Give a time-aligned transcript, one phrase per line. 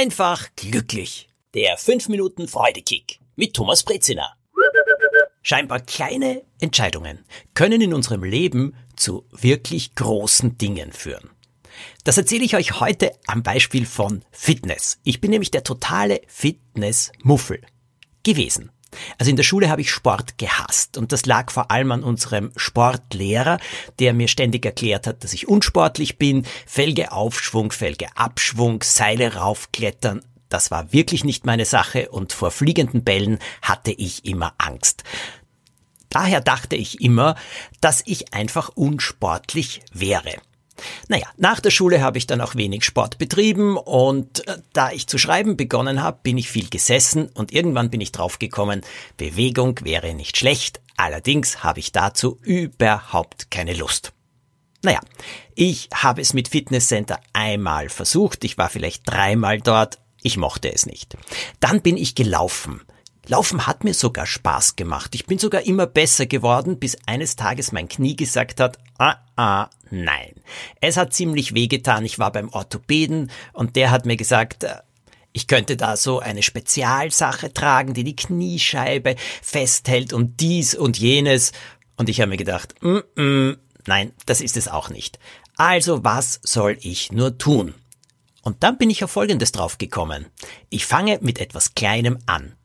[0.00, 1.28] Einfach glücklich.
[1.54, 4.32] Der 5 Minuten Freudekick mit Thomas Brezina.
[5.42, 11.30] Scheinbar kleine Entscheidungen können in unserem Leben zu wirklich großen Dingen führen.
[12.04, 15.00] Das erzähle ich euch heute am Beispiel von Fitness.
[15.02, 17.62] Ich bin nämlich der totale Fitnessmuffel
[18.22, 18.70] gewesen.
[19.18, 22.52] Also in der Schule habe ich Sport gehasst und das lag vor allem an unserem
[22.56, 23.58] Sportlehrer,
[23.98, 30.22] der mir ständig erklärt hat, dass ich unsportlich bin, Felge Aufschwung, Felge Abschwung, Seile raufklettern.
[30.48, 35.04] Das war wirklich nicht meine Sache und vor fliegenden Bällen hatte ich immer Angst.
[36.08, 37.34] Daher dachte ich immer,
[37.80, 40.36] dass ich einfach unsportlich wäre.
[41.08, 45.06] Naja, nach der Schule habe ich dann auch wenig Sport betrieben und äh, da ich
[45.06, 48.82] zu schreiben begonnen habe, bin ich viel gesessen und irgendwann bin ich draufgekommen,
[49.16, 54.12] Bewegung wäre nicht schlecht, allerdings habe ich dazu überhaupt keine Lust.
[54.82, 55.00] Naja,
[55.54, 60.86] ich habe es mit Fitnesscenter einmal versucht, ich war vielleicht dreimal dort, ich mochte es
[60.86, 61.16] nicht.
[61.60, 62.82] Dann bin ich gelaufen.
[63.26, 65.14] Laufen hat mir sogar Spaß gemacht.
[65.14, 69.68] Ich bin sogar immer besser geworden, bis eines Tages mein Knie gesagt hat, ah, ah,
[69.90, 70.34] nein.
[70.80, 72.04] Es hat ziemlich wehgetan.
[72.04, 74.76] Ich war beim Orthopäden und der hat mir gesagt, äh,
[75.32, 81.52] ich könnte da so eine Spezialsache tragen, die die Kniescheibe festhält und dies und jenes.
[81.96, 85.18] Und ich habe mir gedacht, mm, mm, nein, das ist es auch nicht.
[85.56, 87.74] Also was soll ich nur tun?
[88.42, 90.26] Und dann bin ich auf Folgendes draufgekommen.
[90.70, 92.56] Ich fange mit etwas Kleinem an.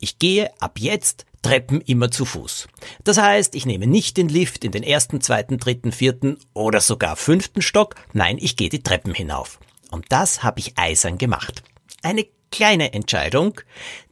[0.00, 2.68] Ich gehe ab jetzt Treppen immer zu Fuß.
[3.04, 7.16] Das heißt, ich nehme nicht den Lift in den ersten, zweiten, dritten, vierten oder sogar
[7.16, 9.60] fünften Stock, nein, ich gehe die Treppen hinauf.
[9.90, 11.62] Und das habe ich eisern gemacht.
[12.02, 13.60] Eine kleine Entscheidung,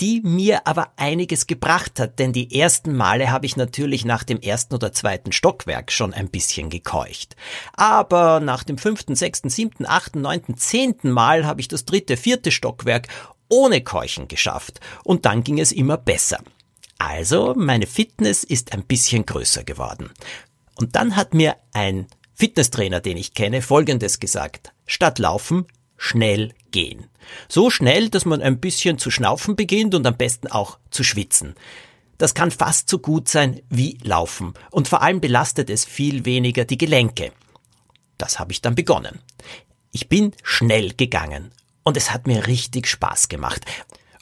[0.00, 4.40] die mir aber einiges gebracht hat, denn die ersten Male habe ich natürlich nach dem
[4.40, 7.34] ersten oder zweiten Stockwerk schon ein bisschen gekeucht.
[7.72, 12.52] Aber nach dem fünften, sechsten, siebten, achten, neunten, zehnten Mal habe ich das dritte, vierte
[12.52, 13.08] Stockwerk
[13.48, 16.40] ohne Keuchen geschafft und dann ging es immer besser.
[16.98, 20.10] Also meine Fitness ist ein bisschen größer geworden.
[20.74, 24.72] Und dann hat mir ein Fitnesstrainer, den ich kenne, Folgendes gesagt.
[24.86, 25.66] Statt laufen,
[25.96, 27.06] schnell gehen.
[27.48, 31.54] So schnell, dass man ein bisschen zu schnaufen beginnt und am besten auch zu schwitzen.
[32.16, 36.64] Das kann fast so gut sein wie Laufen und vor allem belastet es viel weniger
[36.64, 37.32] die Gelenke.
[38.16, 39.20] Das habe ich dann begonnen.
[39.92, 41.52] Ich bin schnell gegangen
[41.84, 43.64] und es hat mir richtig Spaß gemacht.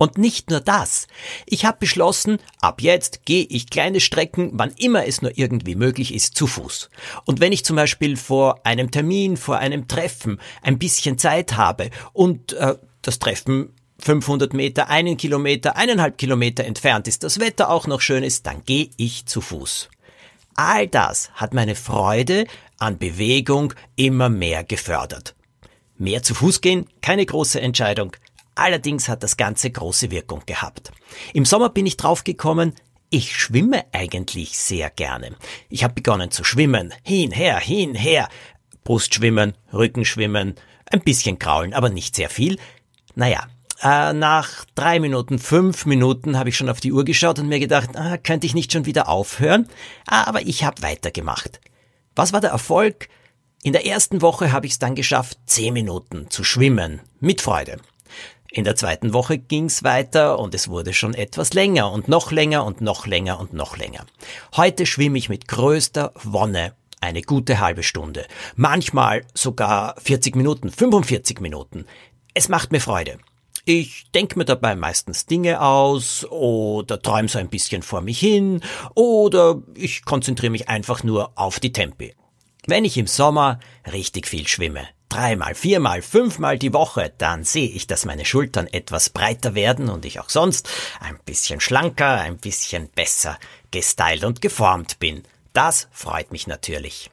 [0.00, 1.08] Und nicht nur das.
[1.44, 6.14] Ich habe beschlossen, ab jetzt gehe ich kleine Strecken, wann immer es nur irgendwie möglich
[6.14, 6.88] ist, zu Fuß.
[7.26, 11.90] Und wenn ich zum Beispiel vor einem Termin, vor einem Treffen ein bisschen Zeit habe
[12.14, 17.86] und äh, das Treffen 500 Meter, einen Kilometer, eineinhalb Kilometer entfernt ist, das Wetter auch
[17.86, 19.90] noch schön ist, dann gehe ich zu Fuß.
[20.54, 22.46] All das hat meine Freude
[22.78, 25.34] an Bewegung immer mehr gefördert.
[25.98, 28.16] Mehr zu Fuß gehen, keine große Entscheidung.
[28.60, 30.92] Allerdings hat das Ganze große Wirkung gehabt.
[31.32, 32.74] Im Sommer bin ich draufgekommen,
[33.08, 35.34] ich schwimme eigentlich sehr gerne.
[35.70, 38.28] Ich habe begonnen zu schwimmen, hin, her, hin, her.
[38.84, 42.58] Brustschwimmen, Rückenschwimmen, ein bisschen kraulen, aber nicht sehr viel.
[43.14, 43.46] Naja,
[43.82, 47.60] äh, nach drei Minuten, fünf Minuten habe ich schon auf die Uhr geschaut und mir
[47.60, 49.68] gedacht, ah, könnte ich nicht schon wieder aufhören?
[50.06, 51.62] Aber ich habe weitergemacht.
[52.14, 53.08] Was war der Erfolg?
[53.62, 57.00] In der ersten Woche habe ich es dann geschafft, zehn Minuten zu schwimmen.
[57.20, 57.78] Mit Freude.
[58.52, 62.64] In der zweiten Woche ging's weiter und es wurde schon etwas länger und noch länger
[62.64, 64.04] und noch länger und noch länger.
[64.56, 68.26] Heute schwimme ich mit größter Wonne eine gute halbe Stunde.
[68.56, 71.86] Manchmal sogar 40 Minuten, 45 Minuten.
[72.34, 73.18] Es macht mir Freude.
[73.64, 78.62] Ich denke mir dabei meistens Dinge aus oder träume so ein bisschen vor mich hin
[78.96, 82.14] oder ich konzentriere mich einfach nur auf die Tempi.
[82.66, 83.60] Wenn ich im Sommer
[83.92, 89.10] richtig viel schwimme, dreimal, viermal, fünfmal die Woche, dann sehe ich, dass meine Schultern etwas
[89.10, 90.68] breiter werden und ich auch sonst
[91.00, 93.38] ein bisschen schlanker, ein bisschen besser
[93.70, 95.22] gestylt und geformt bin.
[95.52, 97.10] Das freut mich natürlich.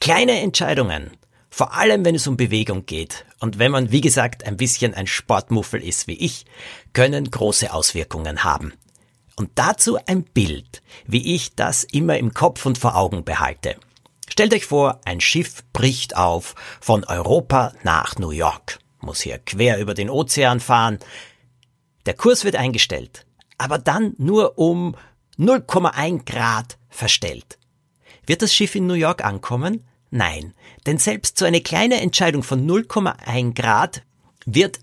[0.00, 1.10] Kleine Entscheidungen,
[1.50, 5.06] vor allem wenn es um Bewegung geht und wenn man, wie gesagt, ein bisschen ein
[5.06, 6.46] Sportmuffel ist wie ich,
[6.92, 8.72] können große Auswirkungen haben.
[9.36, 13.76] Und dazu ein Bild, wie ich das immer im Kopf und vor Augen behalte.
[14.30, 19.78] Stellt euch vor, ein Schiff bricht auf von Europa nach New York, muss hier quer
[19.78, 20.98] über den Ozean fahren.
[22.06, 23.26] Der Kurs wird eingestellt,
[23.58, 24.96] aber dann nur um
[25.38, 27.58] 0,1 Grad verstellt.
[28.24, 29.84] Wird das Schiff in New York ankommen?
[30.10, 30.54] Nein,
[30.86, 34.02] denn selbst so eine kleine Entscheidung von 0,1 Grad
[34.46, 34.78] wird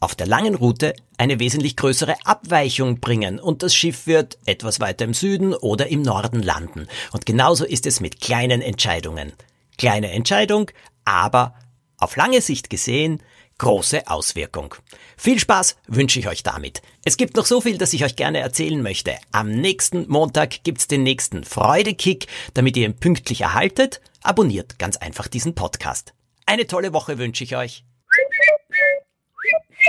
[0.00, 5.04] auf der langen Route eine wesentlich größere Abweichung bringen und das Schiff wird etwas weiter
[5.04, 6.88] im Süden oder im Norden landen.
[7.12, 9.32] Und genauso ist es mit kleinen Entscheidungen.
[9.76, 10.70] Kleine Entscheidung,
[11.04, 11.54] aber
[11.98, 13.22] auf lange Sicht gesehen
[13.60, 14.74] große Auswirkung.
[15.18, 16.80] Viel Spaß wünsche ich euch damit.
[17.04, 19.16] Es gibt noch so viel, das ich euch gerne erzählen möchte.
[19.32, 22.26] Am nächsten Montag gibt's den nächsten Freudekick.
[22.54, 26.14] Damit ihr ihn pünktlich erhaltet, abonniert ganz einfach diesen Podcast.
[26.46, 27.84] Eine tolle Woche wünsche ich euch.